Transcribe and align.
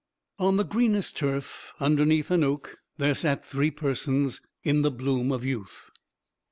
On 0.39 0.57
the 0.57 0.65
greenest 0.65 1.15
turf, 1.15 1.73
underneath 1.79 2.31
an 2.31 2.43
oak, 2.43 2.79
there 2.97 3.13
sat 3.13 3.45
three 3.45 3.69
persons, 3.69 4.41
in 4.63 4.81
the 4.81 4.89
bloom 4.89 5.31
of 5.31 5.45
youth. 5.45 5.91